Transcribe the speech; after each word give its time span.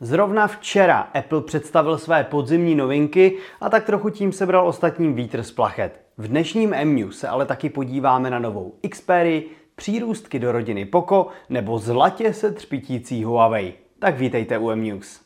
Zrovna 0.00 0.46
včera 0.46 0.98
Apple 0.98 1.42
představil 1.42 1.98
své 1.98 2.24
podzimní 2.24 2.74
novinky 2.74 3.38
a 3.60 3.70
tak 3.70 3.84
trochu 3.84 4.10
tím 4.10 4.32
sebral 4.32 4.68
ostatním 4.68 5.14
vítr 5.14 5.42
z 5.42 5.52
plachet. 5.52 6.00
V 6.18 6.28
dnešním 6.28 6.74
MU 6.84 7.10
se 7.10 7.28
ale 7.28 7.46
taky 7.46 7.68
podíváme 7.70 8.30
na 8.30 8.38
novou 8.38 8.74
Xperia, 8.90 9.42
přírůstky 9.76 10.38
do 10.38 10.52
rodiny 10.52 10.84
Poco 10.84 11.28
nebo 11.50 11.78
zlatě 11.78 12.32
se 12.32 12.52
třpitící 12.52 13.24
Huawei. 13.24 13.74
Tak 13.98 14.18
vítejte 14.18 14.58
u 14.58 14.76
MNews. 14.76 15.20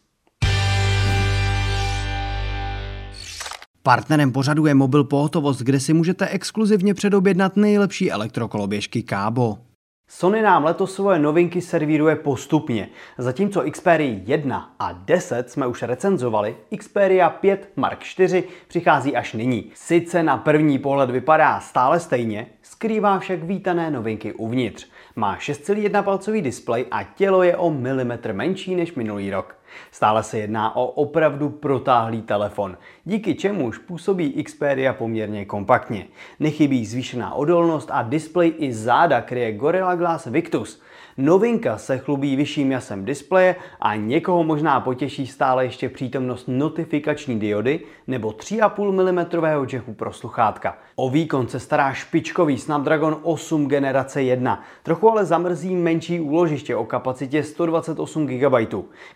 Partnerem 3.83 4.33
pořadu 4.33 4.67
je 4.67 4.75
mobil 4.75 5.05
pohotovost, 5.05 5.61
kde 5.61 5.81
si 5.81 5.93
můžete 5.93 6.29
exkluzivně 6.29 6.95
předobjednat 6.95 7.57
nejlepší 7.57 8.13
elektrokoloběžky 8.13 9.03
Kábo. 9.03 9.68
Sony 10.11 10.43
nám 10.43 10.65
letos 10.65 10.95
svoje 10.95 11.19
novinky 11.19 11.61
servíruje 11.61 12.17
postupně. 12.17 12.89
Zatímco 13.19 13.71
Xperia 13.71 14.21
1 14.25 14.75
a 14.79 14.93
10 14.93 15.51
jsme 15.51 15.67
už 15.67 15.83
recenzovali, 15.83 16.57
Xperia 16.79 17.31
5 17.31 17.73
Mark 17.77 18.03
4 18.03 18.45
přichází 18.69 19.17
až 19.17 19.33
nyní. 19.33 19.71
Sice 19.75 20.23
na 20.23 20.37
první 20.37 20.79
pohled 20.79 21.11
vypadá 21.11 21.61
stále 21.61 22.01
stejně, 22.01 22.47
skrývá 22.63 23.19
však 23.19 23.43
vítané 23.43 23.91
novinky 23.91 24.33
uvnitř. 24.33 24.89
Má 25.17 25.37
6,1 25.37 26.03
palcový 26.03 26.43
displej 26.43 26.87
a 26.91 27.03
tělo 27.03 27.43
je 27.43 27.57
o 27.57 27.71
milimetr 27.71 28.33
menší 28.33 28.75
než 28.75 28.95
minulý 28.95 29.31
rok. 29.31 29.58
Stále 29.91 30.23
se 30.23 30.39
jedná 30.39 30.77
o 30.77 30.87
opravdu 30.87 31.49
protáhlý 31.51 32.23
telefon, 32.23 32.77
díky 33.05 33.35
čemuž 33.35 33.79
působí 33.79 34.43
Xperia 34.43 34.93
poměrně 34.93 35.45
kompaktně. 35.45 36.07
Nechybí 36.41 36.87
zvýšená 36.87 37.35
odolnost 37.35 37.89
a 37.93 38.03
displej 38.03 38.55
i 38.59 38.73
záda 38.73 39.21
kryje 39.21 39.53
Gorilla 39.53 39.95
Glass 39.95 40.27
Victus, 40.27 40.83
Novinka 41.21 41.79
se 41.79 41.99
chlubí 41.99 42.37
vyšším 42.37 42.73
jasem 42.73 43.05
displeje 43.05 43.57
a 43.81 43.97
někoho 43.97 44.45
možná 44.45 44.81
potěší 44.81 45.27
stále 45.27 45.65
ještě 45.65 45.89
přítomnost 45.89 46.45
notifikační 46.49 47.41
diody 47.41 47.81
nebo 48.07 48.31
3,5 48.31 48.93
mm 48.93 49.69
jacku 49.73 49.95
pro 49.95 50.13
sluchátka. 50.13 50.79
O 50.97 51.11
výkon 51.11 51.49
se 51.49 51.61
stará 51.61 51.93
špičkový 51.93 52.59
Snapdragon 52.59 53.17
8 53.23 53.69
generace 53.69 54.23
1, 54.23 54.63
trochu 54.83 55.11
ale 55.11 55.25
zamrzí 55.25 55.77
menší 55.77 56.21
úložiště 56.21 56.77
o 56.77 56.85
kapacitě 56.85 57.43
128 57.43 58.27
GB, 58.27 58.55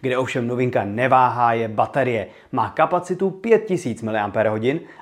kde 0.00 0.18
ovšem 0.18 0.41
novinka 0.46 0.84
neváhá 0.84 1.52
je 1.52 1.68
baterie. 1.68 2.26
Má 2.52 2.70
kapacitu 2.70 3.30
5000 3.30 4.02
mAh 4.02 4.14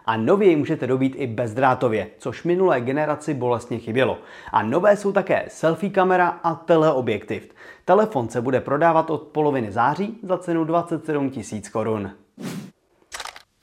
a 0.07 0.17
nově 0.17 0.49
ji 0.49 0.57
můžete 0.57 0.87
dobít 0.87 1.15
i 1.17 1.27
bezdrátově, 1.27 2.07
což 2.19 2.45
minulé 2.45 2.81
generaci 2.81 3.35
bolestně 3.35 3.79
chybělo. 3.79 4.19
A 4.53 4.63
nové 4.63 4.97
jsou 4.97 5.13
také 5.13 5.45
selfie 5.49 5.91
kamera 5.91 6.29
a 6.29 6.55
tele 6.55 6.91
teleobjektiv. 6.91 7.55
Telefon 7.85 8.29
se 8.29 8.41
bude 8.41 8.61
prodávat 8.61 9.11
od 9.11 9.23
poloviny 9.23 9.73
září 9.73 10.19
za 10.23 10.39
cenu 10.39 10.65
27 10.65 11.33
000 11.53 11.63
korun. 11.73 12.11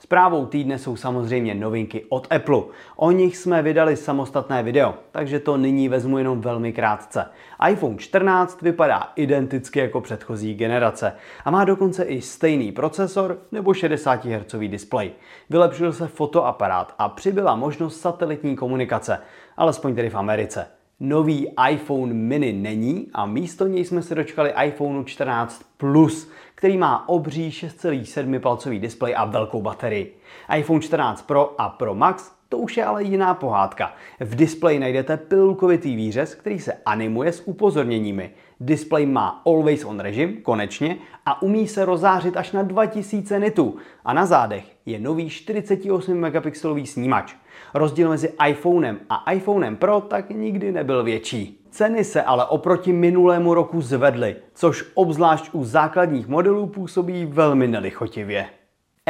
Zprávou 0.08 0.46
týdne 0.46 0.80
jsou 0.80 0.96
samozřejmě 0.96 1.56
novinky 1.56 2.06
od 2.10 2.28
Apple. 2.30 2.62
O 2.96 3.12
nich 3.12 3.38
jsme 3.38 3.62
vydali 3.62 3.96
samostatné 3.96 4.64
video, 4.64 4.94
takže 5.12 5.40
to 5.40 5.58
nyní 5.58 5.90
vezmu 5.90 6.18
jenom 6.18 6.42
velmi 6.42 6.74
krátce. 6.74 7.26
iPhone 7.70 7.98
14 7.98 8.62
vypadá 8.62 9.12
identicky 9.16 9.80
jako 9.80 10.02
předchozí 10.02 10.56
generace 10.56 11.14
a 11.46 11.52
má 11.52 11.66
dokonce 11.66 12.04
i 12.04 12.22
stejný 12.22 12.72
procesor 12.72 13.38
nebo 13.52 13.74
60 13.74 14.26
Hz 14.26 14.56
displej. 14.68 15.12
Vylepšil 15.50 15.94
se 15.94 16.08
fotoaparát 16.08 16.96
a 17.00 17.10
přibyla 17.10 17.56
možnost 17.56 18.02
satelitní 18.02 18.56
komunikace, 18.56 19.20
alespoň 19.58 19.96
tedy 19.96 20.10
v 20.10 20.16
Americe 20.16 20.77
nový 21.00 21.48
iPhone 21.70 22.14
mini 22.14 22.54
není 22.54 23.08
a 23.14 23.26
místo 23.26 23.68
něj 23.68 23.86
jsme 23.86 24.02
se 24.02 24.16
dočkali 24.16 24.54
iPhone 24.66 25.06
14 25.06 25.66
Plus, 25.78 26.30
který 26.56 26.78
má 26.78 27.10
obří 27.10 27.50
6,7 27.50 28.40
palcový 28.40 28.80
displej 28.80 29.16
a 29.18 29.26
velkou 29.26 29.62
baterii. 29.62 30.18
iPhone 30.58 30.82
14 30.82 31.22
Pro 31.22 31.62
a 31.62 31.70
Pro 31.70 31.96
Max 31.96 32.38
to 32.50 32.58
už 32.58 32.78
je 32.78 32.86
ale 32.86 33.04
jiná 33.04 33.34
pohádka. 33.34 33.94
V 34.20 34.36
displeji 34.36 34.80
najdete 34.80 35.18
pilulkovitý 35.18 35.96
výřez, 35.96 36.36
který 36.36 36.60
se 36.60 36.74
animuje 36.86 37.32
s 37.32 37.48
upozorněními. 37.48 38.32
Display 38.60 39.06
má 39.06 39.42
Always 39.46 39.86
On 39.86 40.00
režim, 40.00 40.38
konečně, 40.42 40.98
a 41.26 41.42
umí 41.42 41.68
se 41.68 41.86
rozářit 41.86 42.38
až 42.38 42.52
na 42.52 42.64
2000 42.64 43.40
nitů. 43.40 43.76
A 44.06 44.14
na 44.14 44.26
zádech 44.26 44.66
je 44.86 45.00
nový 45.00 45.30
48 45.30 46.18
megapixelový 46.18 46.88
snímač. 46.88 47.36
Rozdíl 47.74 48.10
mezi 48.10 48.34
iPhonem 48.48 49.00
a 49.10 49.32
iPhonem 49.32 49.76
Pro 49.76 50.02
tak 50.02 50.30
nikdy 50.30 50.72
nebyl 50.72 51.04
větší. 51.04 51.66
Ceny 51.72 52.04
se 52.04 52.24
ale 52.24 52.46
oproti 52.46 52.94
minulému 52.94 53.54
roku 53.54 53.82
zvedly, 53.82 54.36
což 54.54 54.86
obzvlášť 54.94 55.50
u 55.52 55.64
základních 55.64 56.28
modelů 56.28 56.68
působí 56.68 57.26
velmi 57.26 57.68
nelichotivě. 57.68 58.46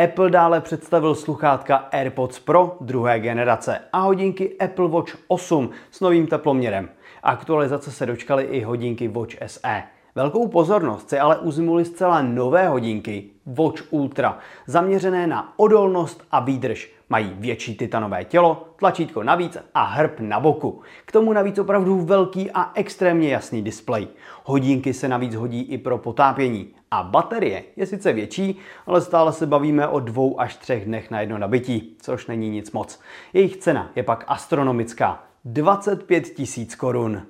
Apple 0.03 0.29
dále 0.29 0.61
představil 0.61 1.15
sluchátka 1.15 1.75
AirPods 1.75 2.39
Pro 2.39 2.77
druhé 2.81 3.19
generace 3.19 3.79
a 3.93 3.99
hodinky 3.99 4.57
Apple 4.59 4.87
Watch 4.87 5.17
8 5.27 5.69
s 5.91 5.99
novým 5.99 6.27
teploměrem. 6.27 6.89
Aktualizace 7.23 7.91
se 7.91 8.05
dočkaly 8.05 8.43
i 8.43 8.61
hodinky 8.61 9.07
Watch 9.07 9.35
SE. 9.45 9.83
Velkou 10.17 10.47
pozornost 10.47 11.09
se 11.09 11.19
ale 11.19 11.37
uzmuly 11.37 11.85
zcela 11.85 12.21
nové 12.21 12.67
hodinky 12.67 13.29
Watch 13.45 13.93
Ultra, 13.93 14.37
zaměřené 14.67 15.27
na 15.27 15.53
odolnost 15.57 16.23
a 16.31 16.39
výdrž. 16.39 16.93
Mají 17.09 17.33
větší 17.37 17.75
titanové 17.75 18.25
tělo, 18.25 18.67
tlačítko 18.75 19.23
navíc 19.23 19.57
a 19.73 19.83
hrb 19.83 20.19
na 20.19 20.39
boku. 20.39 20.81
K 21.05 21.11
tomu 21.11 21.33
navíc 21.33 21.59
opravdu 21.59 22.01
velký 22.01 22.51
a 22.51 22.71
extrémně 22.73 23.29
jasný 23.29 23.61
displej. 23.61 24.07
Hodinky 24.43 24.93
se 24.93 25.07
navíc 25.07 25.35
hodí 25.35 25.61
i 25.61 25.77
pro 25.77 25.97
potápění. 25.97 26.67
A 26.91 27.03
baterie 27.03 27.63
je 27.75 27.85
sice 27.85 28.13
větší, 28.13 28.59
ale 28.85 29.01
stále 29.01 29.33
se 29.33 29.45
bavíme 29.45 29.87
o 29.87 29.99
dvou 29.99 30.41
až 30.41 30.55
třech 30.55 30.85
dnech 30.85 31.11
na 31.11 31.21
jedno 31.21 31.37
nabití, 31.37 31.97
což 32.01 32.27
není 32.27 32.49
nic 32.49 32.71
moc. 32.71 32.99
Jejich 33.33 33.57
cena 33.57 33.91
je 33.95 34.03
pak 34.03 34.25
astronomická. 34.27 35.23
25 35.45 36.23
tisíc 36.23 36.75
korun. 36.75 37.21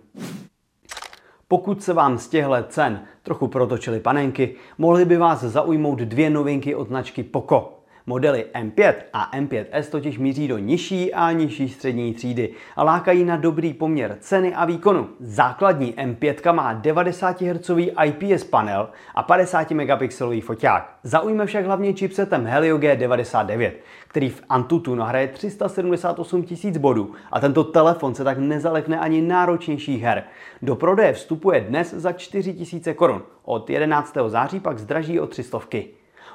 Pokud 1.48 1.84
se 1.84 1.94
vám 1.94 2.18
z 2.18 2.28
těchto 2.28 2.64
cen 2.70 3.02
trochu 3.24 3.48
protočily 3.48 4.00
panenky, 4.00 4.56
mohly 4.78 5.06
by 5.06 5.18
vás 5.18 5.44
zaujmout 5.44 6.00
dvě 6.00 6.30
novinky 6.30 6.76
od 6.76 6.88
značky 6.88 7.24
Poco. 7.24 7.80
Modely 8.10 8.46
M5 8.54 8.94
a 9.14 9.32
M5S 9.38 9.92
totiž 9.92 10.18
míří 10.18 10.48
do 10.48 10.58
nižší 10.58 11.14
a 11.14 11.32
nižší 11.32 11.70
střední 11.70 12.14
třídy 12.14 12.50
a 12.76 12.84
lákají 12.84 13.24
na 13.24 13.38
dobrý 13.38 13.74
poměr 13.74 14.18
ceny 14.20 14.56
a 14.56 14.66
výkonu. 14.66 15.10
Základní 15.20 15.94
M5 15.94 16.54
má 16.54 16.74
90 16.74 17.42
Hz 17.42 17.72
IPS 18.06 18.44
panel 18.44 18.90
a 19.16 19.24
50 19.24 19.72
megapixelový 19.72 20.42
foťák. 20.42 20.98
Zaujme 21.04 21.46
však 21.46 21.66
hlavně 21.66 21.94
chipsetem 21.94 22.46
Helio 22.46 22.78
G99, 22.78 23.72
který 24.08 24.30
v 24.30 24.42
Antutu 24.50 24.96
nahraje 24.96 25.28
378 25.28 26.46
000 26.64 26.80
bodů 26.80 27.14
a 27.32 27.40
tento 27.40 27.64
telefon 27.64 28.16
se 28.16 28.24
tak 28.24 28.38
nezalekne 28.38 29.00
ani 29.00 29.22
náročnějších 29.22 30.02
her. 30.02 30.24
Do 30.62 30.76
prodeje 30.76 31.14
vstupuje 31.14 31.62
dnes 31.62 31.94
za 31.94 32.12
4 32.12 32.56
000 32.86 32.96
korun. 32.96 33.24
Od 33.44 33.70
11. 33.70 34.18
září 34.28 34.60
pak 34.60 34.80
zdraží 34.80 35.20
o 35.20 35.28
300. 35.28 35.60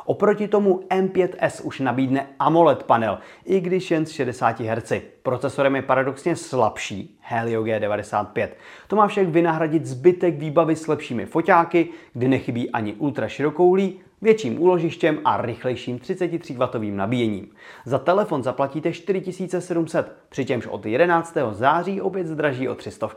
Oproti 0.05 0.49
tomu 0.49 0.81
M5S 0.91 1.61
už 1.65 1.81
nabídne 1.81 2.27
AMOLED 2.39 2.83
panel, 2.83 3.19
i 3.45 3.61
když 3.61 3.91
jen 3.91 4.07
s 4.07 4.11
60 4.11 4.61
Hz. 4.61 4.93
Procesorem 5.23 5.77
je 5.77 5.83
paradoxně 5.83 6.37
slabší 6.37 7.19
Helio 7.21 7.63
G95. 7.63 8.49
To 8.89 8.97
má 8.97 9.07
však 9.07 9.29
vynahradit 9.29 9.87
zbytek 9.87 10.39
výbavy 10.39 10.77
s 10.77 10.87
lepšími 10.87 11.27
foťáky, 11.27 11.89
kdy 12.13 12.29
nechybí 12.29 12.71
ani 12.71 12.95
ultra 12.95 13.29
širokouhlý, 13.29 14.01
větším 14.23 14.63
úložištěm 14.63 15.21
a 15.25 15.43
rychlejším 15.43 15.99
33W 15.99 16.95
nabíjením. 16.95 17.49
Za 17.85 17.99
telefon 17.99 18.43
zaplatíte 18.43 18.93
4700, 18.93 20.17
přičemž 20.29 20.67
od 20.67 20.87
11. 20.87 21.37
září 21.51 22.01
opět 22.01 22.27
zdraží 22.27 22.69
o 22.69 22.75
300. 22.75 23.09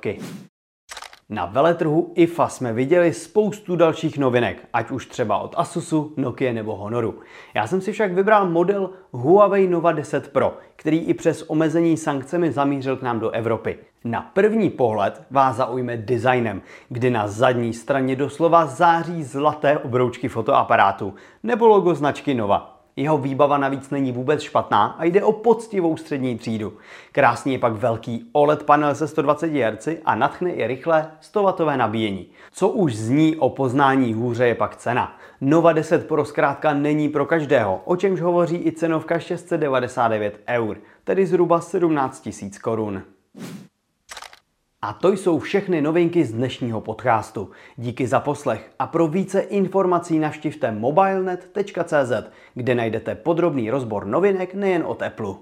Na 1.30 1.46
veletrhu 1.46 2.12
IFA 2.16 2.47
jsme 2.47 2.74
viděli 2.74 3.13
spoustu 3.13 3.75
dalších 3.75 4.18
novinek, 4.18 4.68
ať 4.74 4.91
už 4.91 5.06
třeba 5.06 5.38
od 5.38 5.53
Asusu, 5.58 6.13
Nokia 6.18 6.54
nebo 6.54 6.75
Honoru. 6.75 7.19
Já 7.54 7.68
jsem 7.68 7.81
si 7.81 7.92
však 7.92 8.13
vybral 8.13 8.50
model 8.50 8.89
Huawei 9.12 9.68
Nova 9.68 9.92
10 9.92 10.31
Pro, 10.31 10.57
který 10.75 10.98
i 10.98 11.13
přes 11.13 11.42
omezení 11.48 11.98
sankcemi 11.98 12.51
zamířil 12.51 12.98
k 12.98 13.01
nám 13.01 13.19
do 13.19 13.31
Evropy. 13.31 13.77
Na 14.04 14.22
první 14.22 14.69
pohled 14.69 15.22
vás 15.31 15.56
zaujme 15.56 15.98
designem, 15.98 16.62
kdy 16.89 17.10
na 17.10 17.28
zadní 17.28 17.74
straně 17.74 18.16
doslova 18.16 18.66
září 18.66 19.24
zlaté 19.24 19.78
obroučky 19.78 20.28
fotoaparátu 20.28 21.13
nebo 21.44 21.68
logo 21.68 21.95
značky 21.95 22.33
Nova. 22.33 22.75
Jeho 22.95 23.18
výbava 23.18 23.57
navíc 23.57 23.89
není 23.89 24.12
vůbec 24.12 24.42
špatná 24.42 24.86
a 24.86 25.03
jde 25.03 25.24
o 25.24 25.31
poctivou 25.31 25.97
střední 25.97 26.38
třídu. 26.38 26.74
Krásný 27.12 27.53
je 27.53 27.59
pak 27.59 27.74
velký 27.74 28.30
OLED 28.31 28.63
panel 28.63 28.95
se 28.95 29.07
120 29.07 29.47
Hz 29.47 29.88
a 30.06 30.15
natchne 30.15 30.51
i 30.51 30.68
rychlé 30.68 31.12
100W 31.33 31.77
nabíjení. 31.77 32.27
Co 32.51 32.69
už 32.69 32.95
zní 32.95 33.36
o 33.36 33.50
poznání 33.50 34.13
hůře 34.13 34.47
je 34.47 34.56
pak 34.56 34.75
cena. 34.75 35.18
Nova 35.42 35.74
10 35.74 36.07
Pro 36.07 36.25
zkrátka 36.25 36.74
není 36.74 37.09
pro 37.09 37.25
každého, 37.25 37.81
o 37.86 37.95
čemž 37.95 38.21
hovoří 38.21 38.57
i 38.65 38.71
cenovka 38.71 39.19
699 39.19 40.42
eur, 40.47 40.77
tedy 41.03 41.25
zhruba 41.25 41.62
17 41.62 42.30
000 42.42 42.51
korun. 42.62 43.01
A 44.85 44.93
to 44.93 45.11
jsou 45.11 45.39
všechny 45.39 45.81
novinky 45.81 46.25
z 46.25 46.31
dnešního 46.31 46.81
podcastu. 46.81 47.51
Díky 47.77 48.07
za 48.07 48.19
poslech 48.19 48.71
a 48.79 48.87
pro 48.87 49.07
více 49.07 49.39
informací 49.39 50.19
navštivte 50.19 50.71
mobilenet.cz, 50.71 52.11
kde 52.53 52.75
najdete 52.75 53.15
podrobný 53.15 53.69
rozbor 53.69 54.05
novinek 54.05 54.53
nejen 54.53 54.83
od 54.85 55.01
Apple. 55.01 55.35